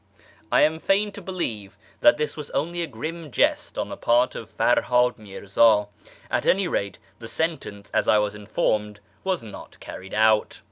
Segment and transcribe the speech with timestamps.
[0.51, 4.33] I am fain to believe that this was only a grim jest on the part
[4.33, 5.89] of Ferhi'id Mi'rzii;
[6.31, 10.59] at any rate the sentence, as I was informed, was not carried out.